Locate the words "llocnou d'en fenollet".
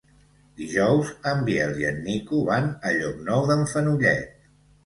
2.97-4.53